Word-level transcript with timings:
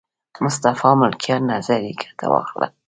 مصطفی 0.43 0.91
ملکیان 1.01 1.41
نظریې 1.51 1.91
ګټه 2.01 2.25
واخلم. 2.29 2.71